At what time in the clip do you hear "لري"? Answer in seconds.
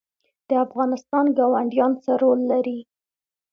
2.51-2.79